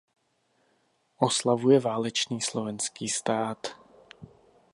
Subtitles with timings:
[1.17, 3.67] Oslavuje válečný Slovenský stát.